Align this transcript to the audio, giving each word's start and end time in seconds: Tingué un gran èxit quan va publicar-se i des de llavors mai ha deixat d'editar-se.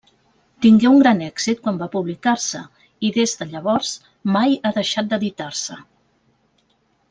Tingué 0.65 0.87
un 0.91 0.95
gran 1.01 1.19
èxit 1.25 1.61
quan 1.67 1.77
va 1.81 1.89
publicar-se 1.97 2.63
i 3.09 3.13
des 3.19 3.35
de 3.43 3.49
llavors 3.53 3.93
mai 4.39 4.57
ha 4.71 4.75
deixat 4.81 5.13
d'editar-se. 5.15 5.81